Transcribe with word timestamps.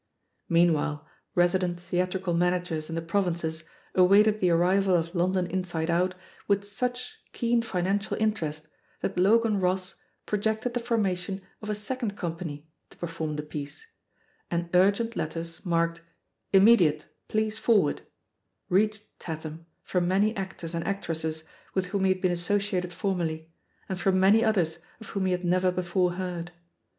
Meanwhile 0.49 1.07
resident 1.35 1.79
theatrical 1.79 2.33
managers 2.33 2.89
in 2.89 2.95
the 2.95 3.03
provinces 3.03 3.65
awaited 3.93 4.39
the 4.39 4.49
arrival 4.49 4.95
of 4.95 5.13
London 5.13 5.45
Inside 5.45 5.91
Out 5.91 6.15
with 6.47 6.63
such 6.63 7.19
keen 7.33 7.61
financial 7.61 8.17
interest 8.19 8.67
that 9.01 9.19
Logan 9.19 9.59
Ross 9.59 9.93
projected 10.25 10.73
the 10.73 10.79
formation 10.79 11.39
of 11.61 11.69
a 11.69 11.75
second 11.75 12.17
com 12.17 12.35
pany 12.35 12.63
to 12.89 12.97
perform 12.97 13.35
4:he 13.37 13.45
piece, 13.47 13.85
and 14.49 14.71
m^gent 14.71 15.15
letters, 15.15 15.63
marked 15.67 16.01
"Immediate, 16.51 17.05
please 17.27 17.59
forward," 17.59 18.01
reached 18.69 19.03
Tatham 19.19 19.67
from 19.83 20.07
many 20.07 20.35
actors 20.35 20.73
and 20.73 20.83
actresses 20.87 21.43
with 21.75 21.85
whom 21.93 22.05
he 22.05 22.09
had 22.09 22.21
been 22.21 22.31
associated 22.31 22.91
formerly, 22.91 23.51
and 23.87 23.99
from. 23.99 24.19
many 24.19 24.43
others 24.43 24.79
of 24.99 25.09
whom 25.09 25.27
he 25.27 25.31
had 25.31 25.45
never 25.45 25.71
before 25.71 26.13
heard. 26.13 26.51